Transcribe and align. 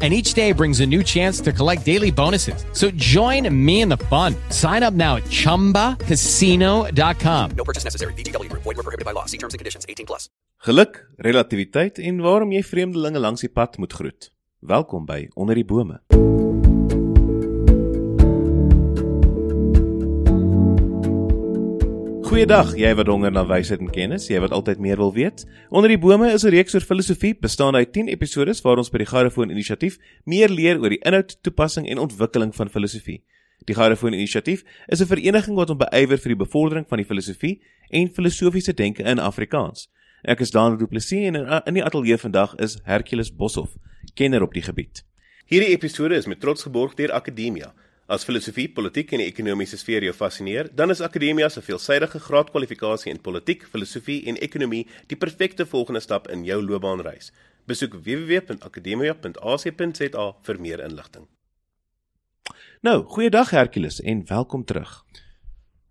and 0.00 0.12
each 0.12 0.34
day 0.34 0.52
brings 0.52 0.78
a 0.80 0.86
new 0.86 1.02
chance 1.02 1.40
to 1.40 1.52
collect 1.52 1.84
daily 1.84 2.12
bonuses. 2.12 2.64
So 2.72 2.92
join 2.94 3.52
me 3.52 3.80
in 3.80 3.88
the 3.88 3.98
fun. 4.06 4.36
Sign 4.50 4.84
up 4.84 4.94
now 4.94 5.16
at 5.16 5.24
ChumbaCasino.com. 5.24 7.50
No 7.56 7.64
purchase 7.64 7.82
necessary. 7.82 8.12
VGW 8.14 8.48
Group. 8.48 8.62
Void 8.62 8.76
were 8.76 8.84
prohibited 8.84 9.04
by 9.04 9.10
law. 9.12 9.24
See 9.26 9.38
terms 9.38 9.54
and 9.54 9.58
conditions. 9.58 9.84
18 9.88 10.06
plus. 10.06 10.28
Geluk, 10.66 11.06
relativiteit 11.18 11.98
en 11.98 12.20
waarom 12.24 12.50
jy 12.52 12.62
vreemdelinge 12.66 13.18
langs 13.22 13.40
die 13.46 13.50
pad 13.50 13.78
moet 13.78 13.92
groet. 13.94 14.32
Welkom 14.58 15.06
by 15.06 15.28
Onder 15.34 15.54
die 15.54 15.64
Bome. 15.64 16.00
Goeiedag, 22.28 22.74
jy 22.76 22.90
wat 22.92 23.08
honger 23.08 23.32
na 23.32 23.40
wysheid 23.48 23.80
en 23.80 23.88
kennis, 23.88 24.26
jy 24.28 24.36
wat 24.44 24.52
altyd 24.52 24.82
meer 24.84 24.98
wil 25.00 25.14
weet. 25.16 25.46
Onder 25.72 25.88
die 25.88 25.96
Bome 25.96 26.28
is 26.28 26.44
'n 26.44 26.52
reeks 26.52 26.74
oor 26.74 26.84
filosofie 26.84 27.32
bestaande 27.32 27.78
uit 27.78 27.92
10 27.92 28.08
episode 28.08 28.52
waar 28.62 28.76
ons 28.76 28.90
by 28.90 28.98
die 28.98 29.06
Garafoon 29.06 29.50
Inisiatief 29.50 29.96
meer 30.26 30.50
leer 30.50 30.78
oor 30.78 30.90
die 30.90 31.00
inhoud, 31.00 31.38
toepassing 31.42 31.88
en 31.88 31.98
ontwikkeling 31.98 32.54
van 32.54 32.68
filosofie. 32.68 33.22
Die 33.64 33.74
Garafoon 33.74 34.12
Inisiatief 34.12 34.62
is 34.88 35.00
'n 35.00 35.06
vereniging 35.06 35.56
wat 35.56 35.68
hom 35.68 35.78
beywer 35.78 36.18
vir 36.18 36.36
die 36.36 36.44
bevordering 36.44 36.86
van 36.86 36.98
die 36.98 37.06
filosofie 37.06 37.62
en 37.90 38.12
filosofiese 38.12 38.74
denke 38.74 39.02
in 39.02 39.18
Afrikaans. 39.18 39.88
Ek 40.22 40.40
is 40.40 40.50
Daan 40.50 40.76
Du 40.76 40.86
Plessis 40.86 41.24
en 41.24 41.34
in 41.66 41.74
die 41.74 41.84
ateljee 41.84 42.18
vandag 42.18 42.54
is 42.56 42.78
Hercules 42.84 43.30
Boshoff, 43.30 43.78
kenner 44.14 44.42
op 44.42 44.52
die 44.52 44.62
gebied. 44.62 45.02
Hierdie 45.46 45.70
episode 45.70 46.14
is 46.14 46.26
met 46.26 46.40
trots 46.40 46.62
geborg 46.62 46.94
deur 46.94 47.12
Akademia. 47.12 47.72
As 48.08 48.22
filosofie, 48.24 48.70
politiek 48.72 49.10
en 49.12 49.20
die 49.20 49.26
ekonomiese 49.28 49.76
sfeer 49.76 50.00
jou 50.06 50.14
fascineer, 50.16 50.70
dan 50.72 50.88
is 50.88 51.04
Akademia 51.04 51.44
se 51.52 51.60
veelsidige 51.60 52.16
graadkwalifikasie 52.24 53.12
in 53.12 53.20
politiek, 53.20 53.68
filosofie 53.68 54.24
en 54.32 54.40
ekonomie 54.40 54.88
die 55.10 55.18
perfekte 55.20 55.66
volgende 55.68 56.00
stap 56.00 56.24
in 56.32 56.40
jou 56.48 56.56
loopbaanreis. 56.64 57.28
Besoek 57.68 58.00
www.akademia.ac.za 58.06 60.24
vir 60.48 60.56
meer 60.64 60.80
inligting. 60.88 61.28
Nou, 62.80 63.04
goeiedag 63.12 63.52
Hercules 63.52 64.00
en 64.00 64.24
welkom 64.32 64.64
terug. 64.64 65.04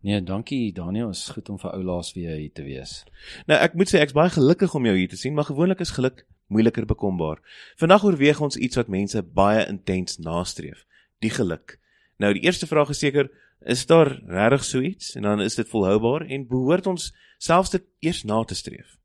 Nee, 0.02 0.18
dankie 0.24 0.74
Daniel, 0.74 1.14
is 1.14 1.30
goed 1.38 1.50
om 1.54 1.62
vir 1.62 1.70
ou 1.78 1.86
laas 1.86 2.18
weer 2.18 2.34
hier 2.34 2.50
te 2.50 2.66
wees. 2.66 3.06
Nou, 3.46 3.62
ek 3.62 3.78
moet 3.78 3.94
sê 3.94 4.02
ek's 4.02 4.18
baie 4.18 4.34
gelukkig 4.34 4.74
om 4.74 4.82
jou 4.90 4.98
hier 4.98 5.14
te 5.14 5.22
sien, 5.22 5.38
maar 5.38 5.54
gewoonlik 5.54 5.86
is 5.86 5.94
geluk 5.94 6.26
moeiliker 6.50 6.90
bekombaar. 6.90 7.38
Vandag 7.78 8.10
oorweeg 8.10 8.42
ons 8.42 8.58
iets 8.58 8.74
wat 8.82 8.90
mense 8.90 9.22
baie 9.22 9.70
intens 9.70 10.18
nastreef, 10.18 10.82
die 11.22 11.30
geluk. 11.30 11.78
Nou 12.18 12.34
die 12.34 12.42
eerste 12.42 12.68
vraag 12.68 12.90
is 12.90 13.00
seker, 13.00 13.30
is 13.60 13.86
daar 13.86 14.10
regtig 14.26 14.64
so 14.64 14.82
iets 14.82 15.16
en 15.16 15.22
dan 15.22 15.42
is 15.42 15.56
dit 15.56 15.70
volhoubaar 15.70 16.26
en 16.26 16.48
behoort 16.48 16.88
ons 16.88 17.12
selfs 17.38 17.74
dit 17.74 17.84
eers 18.00 18.24
na 18.24 18.44
te 18.44 18.56
streef? 18.56 18.98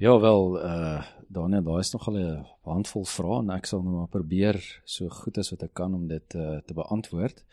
Ja 0.00 0.18
wel, 0.20 0.56
uh 0.64 1.02
Daniel, 1.30 1.62
daar 1.62 1.78
is 1.78 1.92
nog 1.92 2.08
al 2.08 2.16
'n 2.18 2.46
handvol 2.60 3.04
vrae 3.04 3.38
en 3.38 3.50
ek 3.50 3.66
sal 3.66 3.82
nou 3.82 3.94
maar 3.94 4.08
probeer 4.08 4.56
so 4.84 5.08
goed 5.08 5.38
as 5.38 5.50
wat 5.50 5.62
ek 5.62 5.74
kan 5.74 5.94
om 5.94 6.08
dit 6.08 6.34
uh, 6.34 6.58
te 6.66 6.74
beantwoord. 6.74 7.44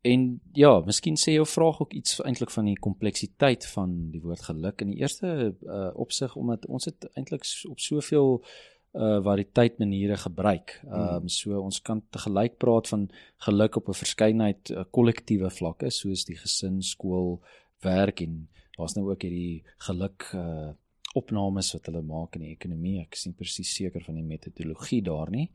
En 0.00 0.40
ja, 0.52 0.80
miskien 0.80 1.16
sê 1.16 1.32
jou 1.32 1.46
vraag 1.46 1.80
ook 1.80 1.92
iets 1.92 2.22
eintlik 2.22 2.50
van 2.50 2.64
die 2.64 2.78
kompleksiteit 2.78 3.66
van 3.66 4.10
die 4.10 4.20
woord 4.20 4.42
geluk 4.42 4.80
in 4.80 4.92
die 4.94 5.00
eerste 5.00 5.56
uh 5.62 5.90
opsig 5.94 6.36
omdat 6.36 6.66
ons 6.66 6.84
dit 6.84 7.08
eintlik 7.14 7.44
op 7.68 7.78
soveel 7.78 8.44
uh 8.92 9.20
variëteit 9.22 9.78
maniere 9.78 10.16
gebruik. 10.16 10.80
Ehm 10.84 11.22
um, 11.22 11.28
so 11.28 11.60
ons 11.60 11.80
kan 11.82 12.02
te 12.10 12.18
gelyk 12.18 12.58
praat 12.58 12.88
van 12.88 13.08
geluk 13.46 13.76
op 13.76 13.88
'n 13.88 14.00
verskeidenheid 14.02 14.70
uh, 14.70 14.84
kollektiewe 14.90 15.50
vlakke 15.50 15.90
soos 15.90 16.24
die 16.24 16.36
gesin, 16.36 16.82
skool, 16.82 17.40
werk 17.82 18.20
en 18.20 18.48
daar's 18.76 18.94
nou 18.94 19.10
ook 19.10 19.22
hierdie 19.22 19.62
geluk 19.78 20.30
uh 20.34 20.70
opnames 21.14 21.72
wat 21.72 21.86
hulle 21.86 22.02
maak 22.02 22.36
in 22.38 22.44
die 22.44 22.52
ekonomie. 22.54 23.00
Ek 23.02 23.16
is 23.18 23.24
nie 23.26 23.34
presies 23.34 23.74
seker 23.74 24.04
van 24.04 24.14
die 24.14 24.26
metodologie 24.26 25.02
daar 25.02 25.30
nie. 25.30 25.50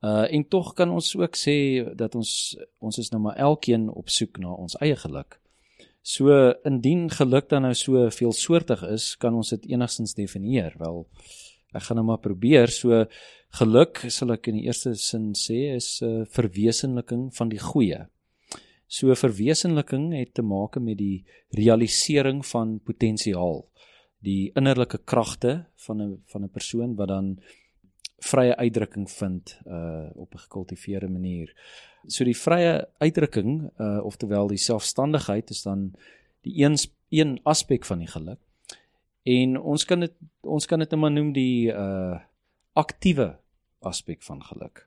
Uh 0.00 0.24
en 0.32 0.48
tog 0.48 0.74
kan 0.74 0.90
ons 0.90 1.16
ook 1.16 1.36
sê 1.36 1.84
dat 1.96 2.14
ons 2.14 2.56
ons 2.78 2.98
is 2.98 3.10
nou 3.10 3.20
maar 3.22 3.36
elkeen 3.36 3.88
op 3.90 4.08
soek 4.08 4.38
na 4.38 4.52
ons 4.52 4.76
eie 4.80 4.96
geluk. 4.96 5.40
So 6.02 6.54
indien 6.64 7.10
geluk 7.10 7.48
dan 7.48 7.62
nou 7.62 7.74
so 7.74 8.10
veelsoortig 8.10 8.82
is, 8.82 9.16
kan 9.16 9.34
ons 9.34 9.50
dit 9.50 9.66
enigstens 9.74 10.14
definieer. 10.14 10.74
Wel 10.78 11.06
ek 11.74 11.82
gaan 11.82 11.96
nou 12.00 12.06
maar 12.06 12.22
probeer 12.24 12.70
so 12.72 13.04
geluk 13.60 14.04
sal 14.12 14.32
ek 14.32 14.48
in 14.48 14.60
die 14.60 14.66
eerste 14.68 14.94
sin 14.94 15.32
sê 15.34 15.74
is 15.76 16.00
'n 16.02 16.22
uh, 16.22 16.26
verwesenliking 16.26 17.34
van 17.34 17.48
die 17.48 17.60
goeie. 17.60 18.06
So 18.88 19.14
verwesenliking 19.14 20.14
het 20.16 20.34
te 20.34 20.42
maak 20.42 20.78
met 20.80 20.98
die 20.98 21.24
realisering 21.50 22.44
van 22.46 22.80
potensiaal, 22.80 23.66
die 24.24 24.50
innerlike 24.56 24.98
kragte 25.04 25.66
van 25.86 26.02
'n 26.02 26.22
van 26.26 26.44
'n 26.44 26.50
persoon 26.50 26.96
wat 26.96 27.08
dan 27.08 27.38
vrye 28.18 28.56
uitdrukking 28.56 29.10
vind 29.10 29.58
uh 29.66 30.10
op 30.14 30.34
'n 30.34 30.38
gekultiveerde 30.38 31.08
manier. 31.08 31.54
So 32.06 32.24
die 32.24 32.36
vrye 32.36 32.88
uitdrukking 32.98 33.70
uh 33.78 34.00
oftewel 34.04 34.48
die 34.48 34.58
selfstandigheid 34.58 35.50
is 35.50 35.62
dan 35.62 35.92
die 36.42 36.64
een 36.64 36.76
een 37.10 37.40
aspek 37.42 37.84
van 37.84 37.98
die 37.98 38.08
geluk. 38.08 38.38
En 39.22 39.56
ons 39.58 39.84
kan 39.84 40.00
dit 40.00 40.14
ons 40.40 40.66
kan 40.66 40.78
dit 40.78 40.90
net 40.90 41.00
maar 41.00 41.12
noem 41.12 41.32
die 41.32 41.72
uh 41.72 42.18
aktiewe 42.78 43.32
aspek 43.82 44.22
van 44.22 44.38
geluk. 44.42 44.84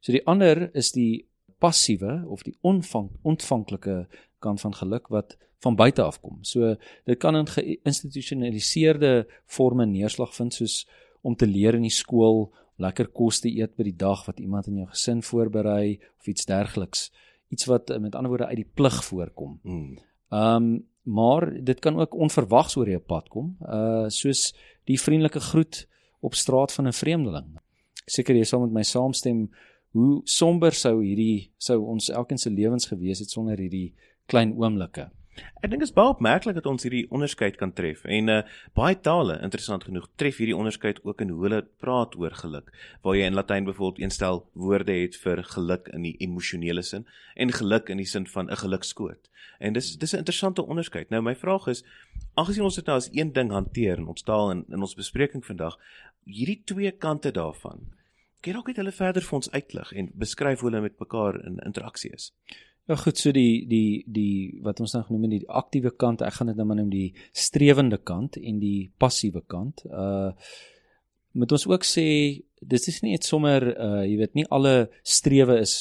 So 0.00 0.10
die 0.12 0.26
ander 0.26 0.70
is 0.74 0.90
die 0.90 1.28
passiewe 1.62 2.24
of 2.26 2.42
die 2.42 2.56
ontvang 2.66 3.10
ontvanklike 3.22 4.08
kant 4.42 4.60
van 4.64 4.74
geluk 4.74 5.10
wat 5.14 5.36
van 5.60 5.76
buite 5.76 6.02
af 6.02 6.20
kom. 6.20 6.40
So 6.42 6.74
dit 7.04 7.18
kan 7.20 7.36
in 7.36 7.46
geïnstitusionaliseerde 7.46 9.28
forme 9.46 9.86
neerslag 9.86 10.34
vind 10.34 10.56
soos 10.56 10.86
om 11.22 11.36
te 11.36 11.46
leer 11.46 11.76
in 11.76 11.84
die 11.84 11.92
skool, 11.92 12.48
lekker 12.80 13.10
kos 13.12 13.42
te 13.44 13.50
eet 13.52 13.76
by 13.76 13.84
die 13.90 13.96
dag 13.96 14.24
wat 14.26 14.40
iemand 14.40 14.70
in 14.70 14.80
jou 14.80 14.88
gesin 14.88 15.20
voorberei 15.22 15.98
of 16.18 16.30
iets 16.32 16.48
dergeliks. 16.48 17.10
Iets 17.52 17.68
wat 17.68 17.92
met 18.00 18.14
ander 18.14 18.32
woorde 18.32 18.48
uit 18.48 18.62
die 18.62 18.72
plig 18.74 19.02
voorkom. 19.04 19.58
Ehm 20.30 20.70
um, 20.70 20.88
maar 21.02 21.64
dit 21.64 21.78
kan 21.80 21.96
ook 22.00 22.14
onverwags 22.14 22.76
oor 22.76 22.88
jou 22.88 23.00
pad 23.00 23.28
kom, 23.28 23.56
uh 23.60 24.08
soos 24.08 24.50
die 24.84 25.00
vriendelike 25.00 25.40
groet 25.40 25.86
op 26.20 26.34
straat 26.34 26.72
van 26.72 26.86
'n 26.86 26.92
vreemdeling. 26.92 27.58
Seker 28.06 28.36
jy 28.36 28.44
sal 28.44 28.60
met 28.60 28.72
my 28.72 28.82
saamstem 28.82 29.50
hoe 29.90 30.20
somber 30.24 30.72
sou 30.72 31.02
hierdie 31.02 31.52
sou 31.58 31.80
ons 31.86 32.10
elkeen 32.10 32.38
se 32.38 32.50
lewens 32.50 32.86
gewees 32.86 33.18
het 33.18 33.30
sonder 33.30 33.58
hierdie 33.58 33.94
klein 34.26 34.54
oomblikke. 34.58 35.10
Ek 35.60 35.68
dink 35.70 35.82
dit 35.82 35.88
is 35.88 35.94
baie 35.94 36.10
opmerklik 36.10 36.56
dat 36.56 36.66
ons 36.66 36.82
hierdie 36.82 37.04
onderskeid 37.14 37.58
kan 37.60 37.72
tref 37.76 38.02
en 38.16 38.32
uh 38.32 38.38
baie 38.76 38.96
tale 39.06 39.36
interessant 39.46 39.84
genoeg 39.86 40.08
tref 40.20 40.40
hierdie 40.40 40.56
onderskeid 40.56 40.98
ook 41.06 41.20
in 41.24 41.30
hoe 41.34 41.44
hulle 41.46 41.60
praat 41.82 42.16
oor 42.18 42.34
geluk. 42.42 42.72
Waar 43.04 43.18
jy 43.18 43.28
in 43.30 43.36
Latyn 43.38 43.68
byvoorbeeld 43.68 44.02
eenstel 44.02 44.42
woorde 44.54 44.96
het 44.96 45.18
vir 45.22 45.44
geluk 45.54 45.90
in 45.94 46.06
die 46.08 46.16
emosionele 46.26 46.82
sin 46.82 47.06
en 47.36 47.54
geluk 47.54 47.92
in 47.94 48.02
die 48.02 48.08
sin 48.08 48.26
van 48.26 48.50
'n 48.50 48.62
gelukskoot. 48.64 49.30
En 49.60 49.72
dis 49.72 49.96
dis 49.98 50.12
'n 50.14 50.22
interessante 50.24 50.66
onderskeid. 50.66 51.10
Nou 51.10 51.22
my 51.22 51.36
vraag 51.36 51.66
is, 51.66 51.84
aangesien 52.34 52.64
ons 52.64 52.74
dit 52.74 52.86
nou 52.86 52.96
as 52.96 53.10
een 53.12 53.32
ding 53.32 53.50
hanteer 53.50 53.98
in 53.98 54.06
ons 54.06 54.22
taal 54.22 54.50
en 54.50 54.64
in 54.68 54.80
ons 54.80 54.94
bespreking 54.94 55.44
vandag, 55.44 55.78
hierdie 56.24 56.62
twee 56.64 56.90
kante 56.90 57.30
daarvan. 57.30 57.78
Kan 58.40 58.52
jy 58.52 58.52
dalk 58.52 58.66
net 58.66 58.76
hulle 58.76 58.92
verder 58.92 59.22
vir 59.22 59.36
ons 59.36 59.50
uitlig 59.50 59.92
en 59.92 60.12
beskryf 60.14 60.60
hoe 60.60 60.70
hulle 60.70 60.80
met 60.80 60.98
mekaar 60.98 61.44
in 61.44 61.58
interaksie 61.58 62.10
is? 62.12 62.32
Ja 62.90 62.96
goed, 62.98 63.20
so 63.22 63.30
die 63.30 63.68
die 63.70 64.02
die 64.10 64.58
wat 64.66 64.80
ons 64.82 64.90
dan 64.96 65.04
genoem 65.06 65.28
het 65.28 65.44
die 65.44 65.52
aktiewe 65.60 65.92
kant, 65.94 66.24
ek 66.26 66.40
gaan 66.40 66.48
dit 66.50 66.56
nou 66.58 66.64
maar 66.66 66.80
noem 66.80 66.88
die 66.90 67.12
strewende 67.30 68.00
kant 68.02 68.34
en 68.40 68.58
die 68.58 68.90
passiewe 68.98 69.44
kant. 69.46 69.84
Uh 69.86 70.32
moet 71.38 71.52
ons 71.54 71.68
ook 71.70 71.84
sê 71.86 72.02
dis 72.58 72.88
is 72.90 72.96
nie 73.04 73.12
net 73.14 73.28
sommer 73.28 73.62
uh 73.70 74.00
jy 74.02 74.16
weet 74.18 74.34
nie 74.34 74.46
alle 74.50 74.88
strewe 75.06 75.60
is 75.62 75.74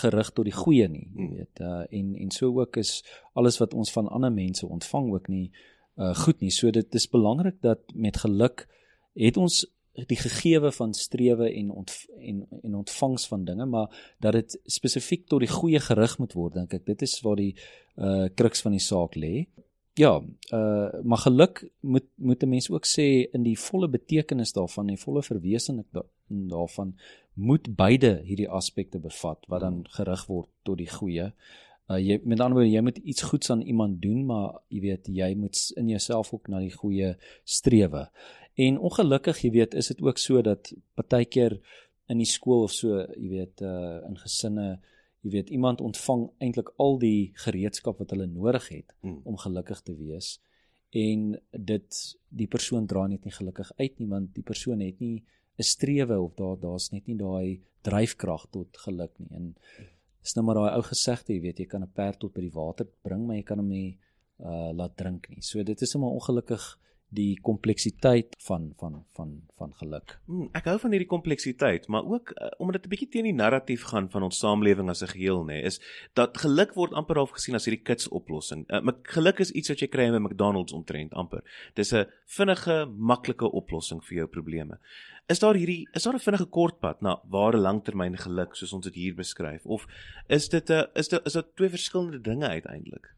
gerig 0.00 0.32
tot 0.34 0.48
die 0.48 0.56
goeie 0.56 0.88
nie, 0.90 1.04
jy 1.06 1.20
hmm. 1.20 1.36
weet. 1.38 1.62
Uh 1.62 1.84
en 2.00 2.08
en 2.24 2.34
so 2.34 2.50
ook 2.50 2.80
is 2.82 2.96
alles 3.38 3.60
wat 3.62 3.78
ons 3.78 3.94
van 3.94 4.10
ander 4.10 4.34
mense 4.34 4.66
ontvang 4.66 5.12
ook 5.14 5.30
nie 5.30 5.44
uh 6.02 6.16
goed 6.24 6.42
nie. 6.42 6.50
So 6.50 6.74
dit 6.74 6.98
is 6.98 7.06
belangrik 7.14 7.62
dat 7.62 7.94
met 7.94 8.18
geluk 8.26 8.66
het 9.14 9.38
ons 9.38 9.62
die 10.04 10.18
gegewe 10.20 10.72
van 10.72 10.94
strewe 10.94 11.48
en 11.52 11.70
ont, 11.70 11.92
en 12.20 12.46
en 12.62 12.74
ontvangs 12.74 13.26
van 13.28 13.44
dinge 13.44 13.66
maar 13.66 14.14
dat 14.20 14.32
dit 14.32 14.58
spesifiek 14.64 15.26
tot 15.26 15.40
die 15.40 15.52
goeie 15.52 15.80
gerig 15.80 16.18
moet 16.18 16.32
word 16.36 16.54
dink 16.54 16.74
ek. 16.76 16.86
Dit 16.86 17.02
is 17.02 17.20
waar 17.24 17.36
die 17.40 17.54
uh 17.96 18.28
kruks 18.34 18.60
van 18.60 18.76
die 18.76 18.82
saak 18.82 19.16
lê. 19.16 19.46
Ja 19.96 20.20
uh 20.52 21.02
maar 21.02 21.24
geluk 21.24 21.64
moet 21.80 22.08
moet 22.16 22.42
'n 22.42 22.48
mens 22.48 22.70
ook 22.70 22.86
sê 22.86 23.28
in 23.32 23.42
die 23.42 23.58
volle 23.58 23.88
betekenis 23.88 24.52
daarvan 24.52 24.86
die 24.86 25.00
volle 25.00 25.22
verwesenlik 25.22 25.86
daarvan 26.28 26.96
moet 27.34 27.76
beide 27.76 28.20
hierdie 28.24 28.48
aspekte 28.48 28.98
bevat 28.98 29.44
wat 29.48 29.60
dan 29.60 29.84
gerig 29.88 30.26
word 30.26 30.48
tot 30.62 30.78
die 30.78 30.90
goeie. 30.90 31.32
Uh 31.88 31.98
jy 32.02 32.20
met 32.24 32.40
ander 32.40 32.58
woorde 32.58 32.72
jy 32.72 32.82
moet 32.82 32.98
iets 32.98 33.22
goeds 33.22 33.50
aan 33.50 33.62
iemand 33.62 34.00
doen, 34.02 34.24
maar 34.26 34.60
jy 34.68 34.80
weet 34.80 35.06
jy 35.06 35.34
moet 35.34 35.60
in 35.76 35.88
jouself 35.88 36.32
ook 36.34 36.48
na 36.48 36.58
die 36.58 36.72
goeie 36.72 37.14
strewe. 37.44 38.08
En 38.56 38.78
ongelukkig, 38.78 39.42
jy 39.44 39.50
weet, 39.50 39.74
is 39.74 39.90
dit 39.92 40.00
ook 40.02 40.18
so 40.18 40.40
dat 40.42 40.72
partykeer 40.96 41.58
in 42.08 42.18
die 42.22 42.28
skool 42.28 42.62
of 42.64 42.72
so, 42.72 43.02
jy 43.16 43.28
weet, 43.28 43.60
uh 43.60 43.98
in 44.08 44.16
gesinne, 44.22 44.66
jy 45.26 45.30
weet, 45.34 45.50
iemand 45.50 45.80
ontvang 45.84 46.30
eintlik 46.40 46.70
al 46.82 46.98
die 47.02 47.32
gereedskap 47.44 47.98
wat 48.00 48.14
hulle 48.14 48.26
nodig 48.26 48.68
het 48.68 48.94
Hmm. 49.02 49.20
om 49.24 49.36
gelukkig 49.36 49.82
te 49.82 49.94
wees. 49.96 50.38
En 50.90 51.34
dit 51.50 51.98
die 52.28 52.46
persoon 52.46 52.86
dra 52.86 53.06
net 53.06 53.24
nie 53.24 53.34
gelukkig 53.34 53.72
uit 53.76 53.98
nie 53.98 54.08
want 54.08 54.34
die 54.34 54.42
persoon 54.46 54.80
het 54.80 55.00
nie 55.00 55.24
'n 55.58 55.62
strewe 55.62 56.20
of 56.20 56.34
daar 56.34 56.56
daar's 56.60 56.90
net 56.92 57.06
nie 57.06 57.16
daai 57.16 57.60
dryfkrag 57.82 58.46
tot 58.50 58.76
geluk 58.76 59.12
nie. 59.18 59.28
En 59.30 59.54
is 60.24 60.34
nou 60.34 60.44
maar 60.46 60.54
daai 60.54 60.74
ou 60.76 60.82
gesegde 60.82 61.32
jy 61.34 61.40
weet 61.40 61.58
jy 61.58 61.66
kan 61.66 61.82
'n 61.82 61.92
perd 61.92 62.18
tot 62.20 62.32
by 62.32 62.40
die 62.40 62.52
water 62.52 62.86
bring 63.02 63.26
maar 63.26 63.36
jy 63.36 63.42
kan 63.42 63.58
hom 63.58 63.68
nie 63.68 63.98
uh 64.40 64.70
laat 64.72 64.96
drink 64.96 65.28
nie. 65.28 65.42
So 65.42 65.62
dit 65.62 65.82
is 65.82 65.94
net 65.94 66.02
maar 66.02 66.10
ongelukkig 66.12 66.78
die 67.08 67.38
kompleksiteit 67.40 68.34
van 68.46 68.72
van 68.78 69.04
van 69.14 69.42
van 69.56 69.72
geluk 69.74 70.18
Hmm, 70.26 70.48
ek 70.58 70.64
hou 70.64 70.78
van 70.82 70.90
hierdie 70.90 71.08
kompleksiteit, 71.08 71.86
maar 71.88 72.04
ook 72.04 72.32
uh, 72.34 72.50
omdat 72.58 72.82
dit 72.82 72.86
'n 72.86 72.94
bietjie 72.94 73.08
teen 73.08 73.24
die 73.24 73.34
narratief 73.34 73.82
gaan 73.82 74.10
van 74.10 74.22
ons 74.22 74.38
samelewing 74.38 74.88
as 74.90 75.02
'n 75.02 75.14
geheel, 75.14 75.44
nê, 75.44 75.46
nee, 75.46 75.62
is 75.62 75.80
dat 76.14 76.38
geluk 76.38 76.74
word 76.74 76.92
amper 76.92 77.16
half 77.16 77.30
gesien 77.30 77.54
as 77.54 77.64
hierdie 77.64 77.84
kits 77.84 78.08
oplossing. 78.08 78.64
Uh, 78.68 78.92
geluk 79.02 79.38
is 79.38 79.50
iets 79.50 79.68
wat 79.68 79.80
jy 79.80 79.88
kry 79.88 80.08
'n 80.08 80.22
McDonald's 80.22 80.72
omtrent 80.72 81.12
amper. 81.12 81.42
Dis 81.74 81.92
'n 81.92 82.06
vinnige, 82.26 82.86
maklike 82.96 83.50
oplossing 83.50 84.04
vir 84.04 84.16
jou 84.16 84.26
probleme. 84.26 84.78
Is 85.28 85.38
daar 85.38 85.54
hierdie 85.54 85.88
is 85.92 86.02
daar 86.02 86.14
'n 86.14 86.18
vinnige 86.18 86.46
kortpad 86.46 87.00
na 87.02 87.20
ware 87.24 87.58
langtermyn 87.58 88.16
geluk 88.16 88.54
soos 88.54 88.72
ons 88.72 88.84
dit 88.84 88.94
hier 88.94 89.14
beskryf 89.14 89.66
of 89.66 89.86
is 90.28 90.48
dit 90.48 90.70
'n 90.70 90.86
is 90.94 91.08
dit 91.08 91.26
is 91.26 91.32
dit 91.32 91.56
twee 91.56 91.68
verskillende 91.68 92.20
dinge 92.20 92.48
uiteindelik? 92.48 93.14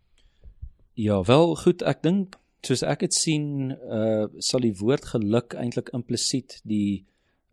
Ja, 0.95 1.23
wel 1.23 1.55
goed, 1.57 1.83
ek 1.83 2.03
dink 2.03 2.37
soos 2.67 2.83
ek 2.83 3.07
dit 3.07 3.15
sien, 3.15 3.71
uh 3.73 4.27
sal 4.43 4.65
die 4.65 4.75
woord 4.79 5.05
geluk 5.15 5.55
eintlik 5.59 5.93
implisiet 5.97 6.61
die 6.65 7.05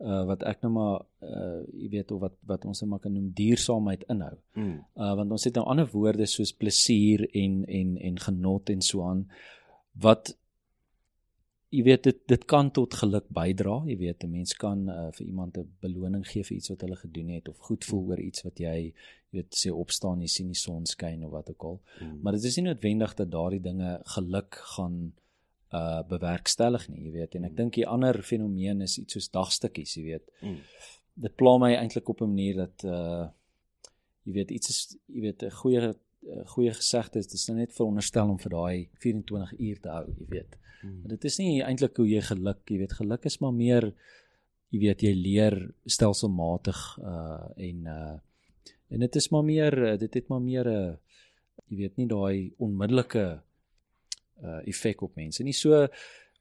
uh 0.04 0.24
wat 0.28 0.44
ek 0.44 0.64
nou 0.66 0.72
maar 0.76 0.96
uh 1.24 1.62
jy 1.72 1.90
weet 1.94 2.12
of 2.12 2.24
wat 2.26 2.36
wat 2.50 2.66
ons 2.66 2.82
nou 2.82 2.90
maar 2.92 3.04
kan 3.04 3.14
noem 3.16 3.30
duursaamheid 3.38 4.08
inhou. 4.12 4.34
Hmm. 4.58 4.80
Uh 4.96 5.14
want 5.20 5.32
ons 5.32 5.46
het 5.48 5.56
nou 5.56 5.66
ander 5.72 5.88
woorde 5.94 6.28
soos 6.28 6.54
plesier 6.54 7.28
en 7.34 7.64
en 7.66 7.96
en 7.98 8.20
genot 8.28 8.70
en 8.70 8.82
so 8.82 9.06
aan 9.08 9.28
wat 10.02 10.36
jy 11.76 11.84
weet 11.84 12.04
dit 12.08 12.20
dit 12.32 12.46
kan 12.50 12.70
tot 12.72 12.94
geluk 13.02 13.28
bydra, 13.34 13.82
jy 13.90 13.98
weet 14.00 14.24
'n 14.24 14.32
mens 14.32 14.54
kan 14.54 14.88
uh, 14.90 15.10
vir 15.18 15.26
iemand 15.26 15.58
'n 15.58 15.68
beloning 15.82 16.26
gee 16.28 16.44
vir 16.44 16.58
iets 16.58 16.70
wat 16.70 16.82
hulle 16.82 16.96
gedoen 16.96 17.30
het 17.30 17.50
of 17.50 17.58
goed 17.58 17.86
voel 17.86 18.04
oor 18.10 18.20
iets 18.20 18.44
wat 18.44 18.60
jy 18.60 18.94
jy 19.32 19.42
weet 19.42 19.56
sê 19.62 19.70
opstaan 19.72 20.22
jy 20.22 20.28
sien 20.28 20.48
die 20.48 20.62
son 20.66 20.86
skyn 20.86 21.26
of 21.26 21.32
wat 21.32 21.50
ook 21.50 21.64
al. 21.64 21.82
Hmm. 22.00 22.20
Maar 22.22 22.34
dit 22.34 22.44
is 22.44 22.56
nie 22.58 22.66
noodwendig 22.66 23.14
dat 23.14 23.32
daardie 23.32 23.62
dinge 23.62 24.00
geluk 24.16 24.56
gaan 24.76 25.14
uh 25.74 26.04
bewerkstellig 26.08 26.88
nie, 26.90 27.02
jy 27.06 27.12
weet. 27.12 27.36
En 27.36 27.44
ek 27.44 27.56
dink 27.56 27.74
die 27.74 27.88
ander 27.88 28.22
fenomeen 28.24 28.82
is 28.82 28.98
iets 28.98 29.14
soos 29.14 29.30
dagstukkies, 29.30 29.96
jy 29.96 30.04
weet. 30.04 30.30
Hmm. 30.40 30.62
Dit 31.14 31.36
pla 31.36 31.58
my 31.58 31.74
eintlik 31.76 32.10
op 32.10 32.22
'n 32.22 32.32
manier 32.32 32.56
dat 32.56 32.84
uh 32.84 33.28
jy 34.26 34.34
weet 34.34 34.52
iets 34.52 34.70
is 34.70 34.98
jy 35.08 35.22
weet 35.22 35.44
'n 35.44 35.52
goeie 35.52 35.96
goeie 36.46 36.74
gesegde 36.74 37.20
is 37.20 37.28
dis 37.28 37.48
nou 37.50 37.58
net 37.60 37.74
veronderstel 37.74 38.30
om 38.30 38.40
vir 38.42 38.54
daai 38.54 38.90
24 39.04 39.54
uur 39.60 39.80
te 39.82 39.90
hou, 39.90 40.06
jy 40.20 40.28
weet. 40.30 40.58
Hmm. 40.82 41.00
Maar 41.02 41.16
dit 41.16 41.26
is 41.30 41.38
nie 41.42 41.64
eintlik 41.64 41.98
hoe 41.98 42.08
jy 42.10 42.22
geluk, 42.22 42.62
jy 42.70 42.80
weet, 42.84 42.94
geluk 43.00 43.26
is 43.30 43.40
maar 43.44 43.54
meer 43.54 43.92
jy 44.74 44.82
weet 44.82 45.06
jy 45.06 45.14
leer 45.16 45.58
stelselmatig 45.86 46.80
uh 47.00 47.46
en 47.70 47.90
uh 47.92 48.16
en 48.94 49.02
dit 49.02 49.16
is 49.18 49.28
maar 49.34 49.44
meer 49.44 49.76
uh, 49.94 49.96
dit 49.98 50.14
het 50.14 50.28
maar 50.30 50.42
meer 50.42 50.68
'n 50.70 50.76
uh, 50.76 50.96
jy 51.70 51.78
weet 51.78 51.98
nie 51.98 52.08
daai 52.08 52.54
onmiddellike 52.58 53.26
uh 54.44 54.62
effek 54.68 55.02
op 55.02 55.16
mense 55.16 55.44
nie. 55.44 55.54
So 55.54 55.88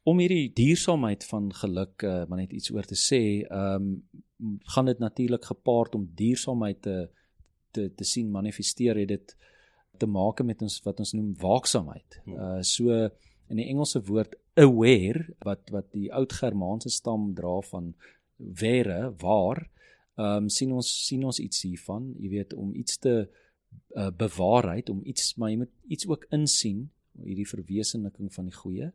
om 0.04 0.18
hierdie 0.18 0.52
duursaamheid 0.52 1.24
van 1.24 1.52
geluk 1.52 2.02
uh 2.02 2.24
maar 2.28 2.38
net 2.38 2.52
iets 2.52 2.70
oor 2.70 2.84
te 2.84 2.98
sê, 2.98 3.46
ehm 3.48 4.02
um, 4.40 4.58
gaan 4.74 4.86
dit 4.86 4.98
natuurlik 4.98 5.44
gepaard 5.44 5.94
om 5.94 6.10
duursaamheid 6.14 6.82
te 6.82 7.08
te 7.70 7.94
te 7.94 8.04
sien 8.04 8.30
manifesteer 8.30 8.98
het 8.98 9.08
dit 9.08 9.36
te 9.98 10.06
maak 10.06 10.42
met 10.44 10.62
ons 10.62 10.80
wat 10.84 11.00
ons 11.02 11.12
noem 11.16 11.34
waaksaamheid. 11.40 12.20
Uh 12.26 12.62
so 12.62 13.08
in 13.52 13.60
die 13.60 13.68
Engelse 13.68 14.00
woord 14.08 14.36
aware 14.60 15.26
wat 15.44 15.70
wat 15.74 15.90
die 15.92 16.10
oud 16.12 16.32
Germaanse 16.32 16.90
stam 16.90 17.32
dra 17.34 17.60
van 17.70 17.94
were, 18.36 19.14
waar, 19.20 19.64
ehm 20.16 20.44
um, 20.44 20.48
sien 20.48 20.72
ons 20.72 20.90
sien 21.06 21.24
ons 21.24 21.40
iets 21.42 21.62
hiervan, 21.66 22.12
jy 22.18 22.30
weet 22.36 22.54
om 22.54 22.74
iets 22.74 22.98
te 22.98 23.14
uh, 23.24 24.10
bewaarheid, 24.10 24.90
om 24.90 25.02
iets 25.04 25.34
maar 25.36 25.50
jy 25.50 25.62
moet 25.64 25.74
iets 25.88 26.08
ook 26.08 26.26
insien, 26.30 26.88
hierdie 27.22 27.48
verwesenliking 27.48 28.32
van 28.34 28.50
die 28.50 28.56
goeie, 28.56 28.92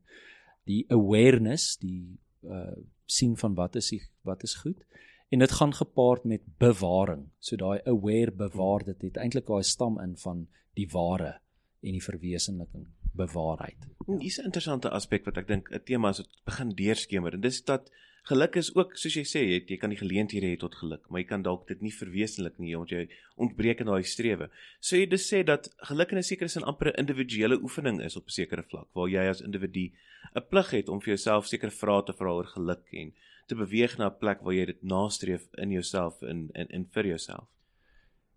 die 0.67 0.85
awareness, 0.89 1.75
die 1.81 2.17
uh 2.47 2.77
sien 3.09 3.33
van 3.41 3.55
wat 3.57 3.73
is 3.75 3.87
die, 3.89 4.03
wat 4.21 4.43
is 4.45 4.53
goed 4.61 4.83
en 5.29 5.39
dit 5.39 5.51
gaan 5.51 5.73
gepaard 5.73 6.23
met 6.23 6.41
bewaring. 6.57 7.29
So 7.39 7.55
daai 7.55 7.81
aware 7.85 8.31
bewaar 8.31 8.83
dit 8.83 9.01
het 9.01 9.17
eintlik 9.17 9.47
daai 9.47 9.63
stam 9.63 9.99
in 10.01 10.17
van 10.17 10.47
die 10.73 10.87
ware 10.91 11.39
en 11.81 11.95
die 11.95 12.03
verwesenliking 12.03 12.87
bewaarheid. 13.19 13.87
Hmm, 14.05 14.19
Hier's 14.19 14.39
'n 14.39 14.49
interessante 14.49 14.89
aspek 14.89 15.25
wat 15.25 15.37
ek 15.37 15.47
dink 15.47 15.71
'n 15.71 15.83
tema 15.85 16.09
is 16.09 16.17
wat 16.17 16.29
begin 16.45 16.69
deurskemer 16.69 17.33
en 17.33 17.41
dis 17.41 17.63
dat 17.63 17.91
geluk 18.23 18.55
is 18.55 18.75
ook 18.75 18.97
soos 18.97 19.15
jy 19.15 19.23
sê 19.23 19.41
jy, 19.41 19.59
jy 19.67 19.77
kan 19.77 19.89
die 19.89 19.99
geleenthede 19.99 20.47
hê 20.47 20.57
tot 20.57 20.75
geluk, 20.75 21.09
maar 21.09 21.21
jy 21.21 21.27
kan 21.27 21.41
dalk 21.41 21.67
dit 21.67 21.81
nie 21.81 21.91
verwesenlik 21.91 22.59
nie 22.59 22.75
omdat 22.77 22.89
jy 22.89 23.09
ontbreek 23.35 23.79
in 23.79 23.85
daai 23.85 24.03
strewe. 24.03 24.49
So 24.79 24.95
jy 24.95 25.05
dis 25.05 25.33
sê 25.33 25.43
dat 25.43 25.69
geluk 25.89 26.11
in 26.11 26.17
'n 26.17 26.23
sekere 26.23 26.49
sin 26.49 26.63
amper 26.63 26.87
'n 26.87 26.99
individuele 26.99 27.61
oefening 27.61 28.01
is 28.01 28.17
op 28.17 28.25
'n 28.25 28.37
sekere 28.39 28.63
vlak 28.63 28.87
waar 28.93 29.09
jy 29.09 29.29
as 29.29 29.41
individu 29.41 29.91
'n 30.35 30.47
plig 30.49 30.71
het 30.71 30.89
om 30.89 30.99
vir 30.99 31.15
jouself 31.15 31.47
sekere 31.47 31.71
vrae 31.71 32.03
te 32.05 32.13
vra 32.13 32.31
oor 32.31 32.45
geluk 32.45 32.85
en 32.91 33.13
te 33.49 33.57
beweeg 33.57 33.97
na 33.97 34.09
'n 34.09 34.17
plek 34.19 34.41
waar 34.45 34.53
jy 34.53 34.65
dit 34.65 34.83
nastreef 34.83 35.47
in 35.57 35.71
jouself 35.71 36.21
en 36.21 36.49
in 36.53 36.67
en 36.69 36.85
vir 36.91 37.05
jouself. 37.05 37.47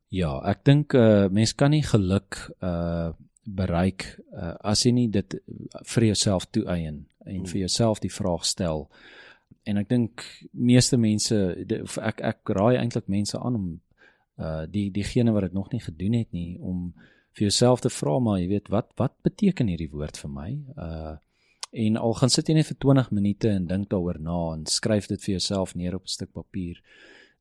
Ja, 0.09 0.41
ek 0.45 0.65
dink 0.65 0.93
uh 0.95 1.29
mens 1.29 1.55
kan 1.55 1.71
nie 1.71 1.83
geluk 1.83 2.51
uh 2.61 3.13
bereik 3.45 4.19
uh 4.33 4.55
as 4.61 4.85
jy 4.85 4.93
nie 4.93 5.09
dit 5.09 5.37
vir 5.95 6.05
jouself 6.05 6.47
toeëien 6.51 7.07
en 7.25 7.47
vir 7.47 7.59
jouself 7.59 8.01
die 8.01 8.13
vraag 8.13 8.45
stel. 8.45 8.89
En 9.65 9.77
ek 9.77 9.89
dink 9.89 10.25
meeste 10.53 10.97
mense 10.97 11.39
of 11.83 11.99
ek 11.99 12.21
ek 12.21 12.49
raai 12.49 12.77
eintlik 12.77 13.09
mense 13.09 13.39
aan 13.39 13.55
om 13.55 13.81
uh 14.39 14.67
die 14.67 14.91
diegene 14.91 15.33
wat 15.33 15.43
dit 15.43 15.53
nog 15.53 15.73
nie 15.73 15.81
gedoen 15.81 16.13
het 16.13 16.33
nie 16.33 16.59
om 16.61 16.93
vir 17.33 17.49
jouself 17.49 17.81
te 17.81 17.91
vra 17.91 18.19
maar 18.19 18.39
jy 18.41 18.49
weet 18.49 18.69
wat 18.69 18.93
wat 18.97 19.17
beteken 19.23 19.69
hierdie 19.69 19.91
woord 19.91 20.19
vir 20.19 20.31
my? 20.31 20.51
Uh 20.77 21.17
en 21.73 21.97
al 21.97 22.15
gaan 22.15 22.31
sit 22.31 22.49
jy 22.49 22.55
net 22.59 22.69
vir 22.69 22.79
20 22.85 23.11
minute 23.17 23.49
en 23.49 23.67
dink 23.67 23.89
daaroor 23.91 24.19
na 24.21 24.41
en 24.57 24.67
skryf 24.69 25.09
dit 25.09 25.23
vir 25.25 25.33
jouself 25.39 25.75
neer 25.75 25.95
op 25.97 26.05
'n 26.05 26.15
stuk 26.17 26.33
papier. 26.33 26.83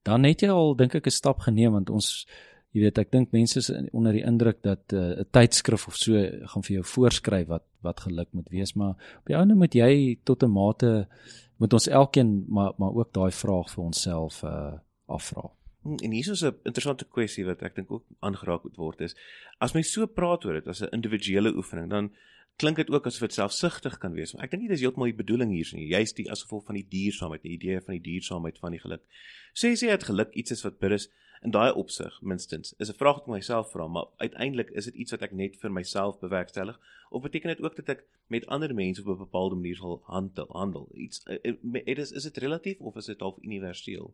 Dan 0.04 0.24
het 0.24 0.42
jy 0.42 0.50
al 0.50 0.76
dink 0.76 0.96
ek 0.96 1.08
'n 1.08 1.12
stap 1.12 1.40
geneem 1.40 1.74
want 1.74 1.90
ons 1.90 2.26
jy 2.72 2.82
weet 2.82 2.98
ek 2.98 3.12
dink 3.12 3.32
mense 3.32 3.58
is 3.60 3.72
onder 3.92 4.14
die 4.14 4.24
indruk 4.24 4.62
dat 4.64 4.94
'n 4.94 4.96
uh, 4.96 5.24
tydskrif 5.32 5.88
of 5.88 5.96
so 5.96 6.14
gaan 6.54 6.64
vir 6.64 6.76
jou 6.76 6.84
voorskryf 6.84 7.48
wat 7.48 7.64
wat 7.82 8.00
geluk 8.00 8.28
moet 8.32 8.50
wees 8.50 8.74
maar 8.76 8.96
op 9.20 9.26
die 9.26 9.36
einde 9.36 9.56
moet 9.56 9.74
jy 9.74 10.20
tot 10.24 10.44
'n 10.44 10.52
mate 10.52 11.08
moet 11.58 11.74
ons 11.74 11.88
elkeen 11.88 12.46
maar 12.48 12.74
maar 12.78 12.94
ook 12.94 13.14
daai 13.14 13.32
vraag 13.32 13.70
vir 13.70 13.84
onsself 13.84 14.44
uh 14.44 14.74
afvra. 15.08 15.61
Hmm, 15.82 15.98
En 15.98 16.12
hier 16.12 16.32
is 16.32 16.42
'n 16.44 16.56
interessante 16.64 17.06
kwessie 17.06 17.46
wat 17.46 17.62
ek 17.62 17.76
dink 17.76 17.92
ook 17.92 18.04
aangeraak 18.20 18.64
moet 18.64 18.76
word 18.76 19.02
is 19.02 19.16
as 19.58 19.74
mens 19.74 19.92
so 19.92 20.06
praat 20.06 20.46
oor 20.46 20.54
dit 20.54 20.68
as 20.68 20.82
'n 20.82 20.94
individuele 20.94 21.56
oefening 21.56 21.90
dan 21.90 22.12
klink 22.56 22.76
dit 22.76 22.90
ook 22.90 23.06
asof 23.06 23.20
dit 23.20 23.34
selfsugtig 23.34 23.98
kan 23.98 24.14
wees. 24.14 24.34
Maar 24.34 24.44
ek 24.44 24.52
dink 24.52 24.62
nie 24.62 24.70
dis 24.70 24.84
heeltemal 24.84 25.10
die 25.10 25.24
bedoeling 25.24 25.52
hier 25.52 25.70
nie. 25.74 25.88
Juist 25.88 26.16
die 26.16 26.30
as 26.32 26.44
gevolg 26.46 26.66
van 26.66 26.78
die 26.78 26.86
duursaamheid, 26.90 27.42
die 27.42 27.56
idee 27.58 27.82
van 27.82 27.98
die 27.98 28.04
duursaamheid 28.12 28.60
van 28.60 28.72
die 28.72 28.80
geluk. 28.80 29.02
Sê 29.54 29.74
sê 29.74 29.88
dat 29.88 30.04
geluk 30.04 30.34
iets 30.34 30.52
is 30.52 30.64
wat 30.64 30.84
is 30.92 31.10
in 31.42 31.52
daai 31.52 31.72
opsig 31.74 32.20
minstens. 32.22 32.76
Is 32.78 32.90
'n 32.90 33.00
vraag 33.02 33.16
wat 33.16 33.28
ek 33.28 33.34
myself 33.34 33.72
vra, 33.72 33.88
maar 33.88 34.06
uiteindelik 34.18 34.70
is 34.70 34.86
dit 34.86 34.94
iets 34.94 35.12
wat 35.12 35.22
ek 35.22 35.32
net 35.32 35.58
vir 35.58 35.72
myself 35.72 36.20
bewerkstellig 36.20 36.80
of 37.10 37.22
beteken 37.22 37.50
dit 37.56 37.62
ook 37.62 37.76
dat 37.76 37.90
ek 37.90 38.06
met 38.28 38.46
ander 38.46 38.74
mense 38.74 39.02
op 39.02 39.08
'n 39.08 39.18
bepaalde 39.18 39.56
manier 39.56 39.76
sal 39.76 40.02
handel, 40.06 40.48
handel? 40.50 40.90
Iets 40.94 41.24
eh, 41.24 41.54
eh, 41.74 41.98
is 41.98 42.12
is 42.12 42.24
dit 42.24 42.38
relatief 42.38 42.80
of 42.80 42.96
is 42.96 43.06
dit 43.06 43.20
half 43.20 43.38
universeel? 43.42 44.14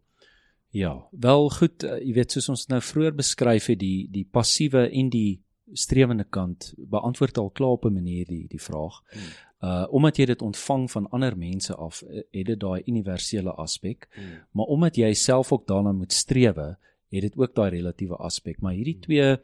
Ja, 0.70 1.08
wel 1.12 1.50
goed, 1.50 1.84
uh, 1.84 1.98
jy 2.04 2.14
weet 2.14 2.32
soos 2.32 2.50
ons 2.50 2.68
nou 2.68 2.82
vroeër 2.82 3.16
beskryf 3.16 3.66
het 3.72 3.80
die 3.80 4.08
die 4.12 4.26
passiewe 4.32 4.90
en 4.90 5.10
die 5.10 5.42
strewende 5.74 6.24
kant 6.24 6.74
beantwoord 6.78 7.38
al 7.38 7.50
klaar 7.50 7.70
op 7.78 7.86
'n 7.86 7.94
manier 7.94 8.26
die 8.26 8.48
die 8.48 8.62
vraag. 8.62 9.02
Hmm. 9.12 9.22
Uh 9.60 9.88
omdat 9.90 10.18
jy 10.18 10.26
dit 10.26 10.42
ontvang 10.42 10.92
van 10.92 11.10
ander 11.10 11.38
mense 11.38 11.76
af, 11.76 12.02
eh, 12.02 12.22
het 12.32 12.46
dit 12.46 12.60
daai 12.60 12.82
universele 12.86 13.52
aspek, 13.52 14.08
Hmm. 14.12 14.26
maar 14.52 14.66
omdat 14.66 14.96
jy 14.96 15.14
self 15.14 15.52
ook 15.52 15.68
daarna 15.68 15.92
moet 15.92 16.14
strewe, 16.14 16.78
het 17.10 17.22
dit 17.22 17.38
ook 17.38 17.56
daai 17.56 17.70
relatiewe 17.70 18.16
aspek. 18.16 18.62
Maar 18.62 18.74
hierdie 18.74 19.00
twee 19.00 19.38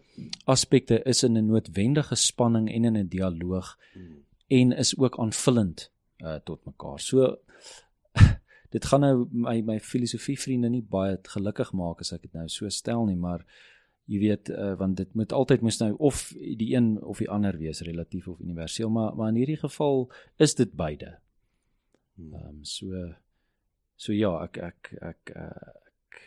aspekte 0.46 1.02
is 1.04 1.24
in 1.24 1.38
'n 1.38 1.46
noodwendige 1.46 2.16
spanning 2.16 2.72
en 2.72 2.84
in 2.86 2.98
'n 2.98 3.08
dialoog 3.08 3.78
Hmm. 3.94 4.24
en 4.48 4.72
is 4.72 4.98
ook 4.98 5.20
aanvullend 5.20 5.92
uh 6.18 6.36
tot 6.44 6.66
mekaar. 6.66 7.00
So 7.00 7.38
dit 8.74 8.86
gaan 8.90 9.06
nou 9.06 9.28
my 9.32 9.60
my 9.66 9.78
filosofie 9.80 10.38
vriende 10.40 10.70
nie 10.74 10.82
baie 10.96 11.18
gelukkig 11.36 11.74
maak 11.78 12.02
as 12.02 12.14
ek 12.16 12.26
dit 12.26 12.34
nou 12.34 12.48
so 12.50 12.70
stel 12.74 13.06
nie, 13.10 13.18
maar 13.20 13.46
jy 14.10 14.20
weet 14.20 14.50
uh, 14.52 14.74
want 14.80 14.98
dit 15.00 15.14
moet 15.16 15.32
altyd 15.32 15.62
moes 15.64 15.80
nou 15.80 15.94
of 16.10 16.26
die 16.36 16.74
een 16.74 16.98
of 17.00 17.22
die 17.24 17.30
ander 17.32 17.56
wees 17.58 17.84
relatief 17.88 18.28
of 18.28 18.42
universeel 18.44 18.90
maar 18.92 19.16
maar 19.16 19.32
in 19.32 19.40
hierdie 19.44 19.62
geval 19.62 20.10
is 20.38 20.56
dit 20.60 20.74
beide. 20.76 21.18
Hmm. 22.16 22.34
Ehm 22.34 22.50
um, 22.50 22.64
so 22.64 23.06
so 23.96 24.14
ja 24.14 24.34
ek 24.44 24.58
ek 24.58 24.94
ek 25.02 25.34
ek, 25.36 25.70
ek, 26.10 26.22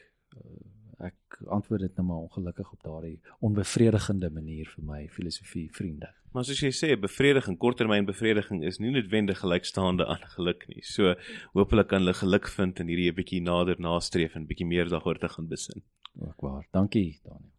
ek 1.05 1.41
antwoord 1.53 1.81
dit 1.81 1.97
nou 1.97 2.07
maar 2.09 2.25
ongelukkig 2.25 2.71
op 2.73 2.83
daardie 2.83 3.19
onbevredigende 3.45 4.31
manier 4.31 4.69
vir 4.75 4.85
my 4.85 5.01
filosofie 5.13 5.69
vriende. 5.73 6.13
Maar 6.33 6.45
soos 6.45 6.61
jy 6.61 6.71
sê, 6.73 6.93
bevrediging, 7.01 7.57
korttermyn 7.61 8.09
bevrediging 8.09 8.63
is 8.69 8.79
nie 8.81 8.91
noodwendig 8.93 9.41
gelykstaande 9.41 10.07
aan 10.07 10.25
geluk 10.37 10.67
nie. 10.69 10.83
So 10.85 11.15
hopelik 11.57 11.89
kan 11.93 12.05
hulle 12.05 12.17
geluk 12.17 12.49
vind 12.49 12.81
en 12.81 12.89
hierdie 12.93 13.11
'n 13.11 13.17
bietjie 13.17 13.43
nader 13.43 13.81
nastreef 13.81 14.37
en 14.37 14.47
bietjie 14.47 14.67
meer 14.67 14.89
daaroor 14.89 15.19
te 15.19 15.29
gaan 15.29 15.49
besin. 15.49 15.83
Ook 16.21 16.41
waar. 16.41 16.67
Dankie 16.73 17.21
Daniel. 17.25 17.53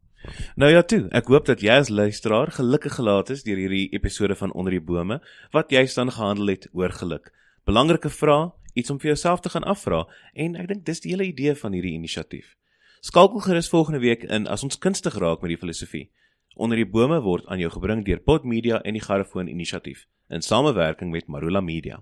Nou 0.55 0.71
ja 0.71 0.81
toe, 0.81 1.07
ek 1.15 1.29
hoop 1.31 1.45
dat 1.45 1.61
jy 1.61 1.71
as 1.77 1.89
luisteraar 1.89 2.51
gelukkig 2.51 2.97
gelaat 2.97 3.29
is 3.29 3.43
deur 3.43 3.57
hierdie 3.57 3.89
episode 3.93 4.35
van 4.35 4.51
Onder 4.51 4.71
die 4.71 4.81
Bome 4.81 5.21
wat 5.51 5.69
juist 5.71 5.95
dan 5.95 6.11
gehandel 6.11 6.47
het 6.47 6.67
oor 6.73 6.89
geluk. 6.89 7.31
Belangrike 7.65 8.09
vrae, 8.09 8.51
iets 8.73 8.89
om 8.89 8.99
vir 8.99 9.13
jouself 9.13 9.41
te 9.41 9.49
gaan 9.49 9.63
afvra 9.63 10.05
en 10.33 10.55
ek 10.55 10.67
dink 10.67 10.85
dis 10.85 11.01
die 11.01 11.13
hele 11.13 11.29
idee 11.29 11.55
van 11.55 11.73
hierdie 11.73 11.93
inisiatief. 11.97 12.55
Skakel 13.07 13.39
gerus 13.39 13.69
volgende 13.69 13.99
week 13.99 14.23
in 14.23 14.47
as 14.51 14.63
ons 14.67 14.77
kunstig 14.83 15.15
raak 15.15 15.39
met 15.39 15.53
die 15.53 15.57
filosofie. 15.57 16.09
Onder 16.59 16.75
die 16.75 16.89
bome 16.91 17.21
word 17.23 17.45
aan 17.47 17.61
jou 17.61 17.69
gebring 17.71 18.01
deur 18.03 18.19
Pod 18.19 18.43
Media 18.43 18.81
en 18.83 18.97
die 18.97 19.03
Garfoon 19.05 19.47
Inisiatief 19.47 20.01
in 20.27 20.43
samewerking 20.43 21.13
met 21.13 21.29
Marula 21.31 21.61
Media. 21.63 22.01